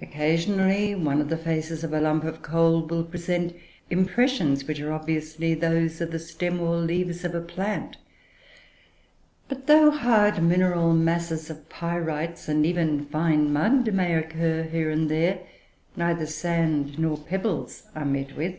[0.00, 3.52] Occasionally one of the faces of a lump of coal will present
[3.90, 7.96] impressions, which are obviously those of the stem, or leaves, of a plant;
[9.48, 15.10] but though hard mineral masses of pyrites, and even fine mud, may occur here and
[15.10, 15.40] there,
[15.96, 18.54] neither sand nor pebbles are met with.